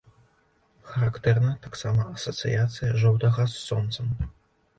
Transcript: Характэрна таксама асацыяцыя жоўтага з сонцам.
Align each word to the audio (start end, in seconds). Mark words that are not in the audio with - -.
Характэрна 0.93 1.51
таксама 1.65 2.01
асацыяцыя 2.15 2.91
жоўтага 3.05 3.47
з 3.53 3.61
сонцам. 3.67 4.11